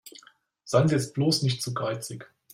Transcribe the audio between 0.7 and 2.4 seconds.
Sie jetzt bloß nicht zu geizig.